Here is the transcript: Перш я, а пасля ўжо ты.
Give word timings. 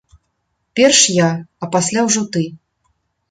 Перш 0.77 1.01
я, 1.17 1.27
а 1.63 1.69
пасля 1.77 2.05
ўжо 2.09 2.25
ты. 2.37 2.43